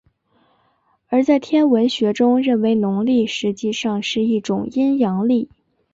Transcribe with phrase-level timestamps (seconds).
[1.09, 5.47] 而在天文学中认为农历实际上是一种阴阳历。